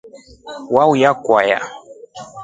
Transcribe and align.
Wauya 0.75 1.11
kwaya. 1.23 1.57